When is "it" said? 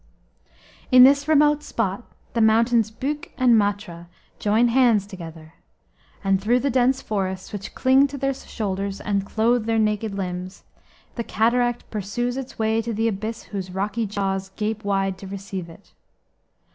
15.69-15.93